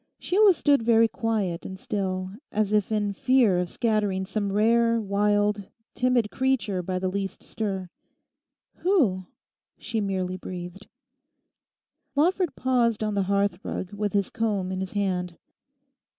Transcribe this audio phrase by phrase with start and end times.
[0.17, 5.69] Sheila stood very quiet and still, as if in fear of scaring some rare, wild,
[5.93, 7.87] timid creature by the least stir.
[8.77, 9.27] 'Who?'
[9.77, 10.87] she merely breathed.
[12.15, 15.37] Lawford paused on the hearth rug with his comb in his hand.